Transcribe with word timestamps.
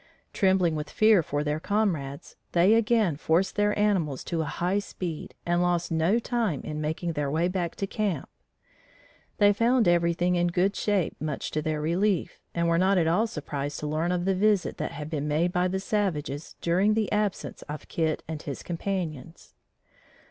Trembling 0.33 0.75
with 0.75 0.89
fear 0.89 1.21
for 1.21 1.43
their 1.43 1.59
comrades, 1.59 2.35
they 2.53 2.73
again 2.73 3.17
forced 3.17 3.55
their 3.55 3.77
animals 3.77 4.23
to 4.23 4.41
a 4.41 4.45
high 4.45 4.79
speed 4.79 5.35
and 5.45 5.61
lost 5.61 5.91
no 5.91 6.17
time 6.17 6.59
in 6.63 6.81
making 6.81 7.13
their 7.13 7.29
way 7.29 7.47
back 7.47 7.75
to 7.75 7.85
camp. 7.85 8.27
They 9.37 9.53
found 9.53 9.87
everything 9.87 10.33
in 10.33 10.47
good 10.47 10.75
shape, 10.75 11.15
much 11.19 11.51
to 11.51 11.61
their 11.61 11.79
relief, 11.81 12.39
and 12.55 12.67
were 12.67 12.79
not 12.79 12.97
at 12.97 13.05
all 13.05 13.27
surprised 13.27 13.79
to 13.81 13.85
learn 13.87 14.11
of 14.11 14.25
the 14.25 14.33
visit 14.33 14.77
that 14.77 14.93
had 14.93 15.07
been 15.07 15.27
made 15.27 15.53
by 15.53 15.67
the 15.67 15.79
savages 15.79 16.55
during 16.61 16.95
the 16.95 17.11
absence 17.11 17.61
of 17.69 17.87
Kit 17.87 18.23
and 18.27 18.41
his 18.41 18.63
companions. 18.63 19.53